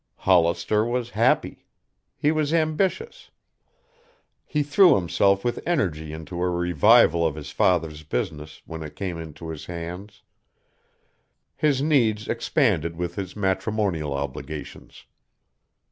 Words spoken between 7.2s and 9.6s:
of his father's business when it came into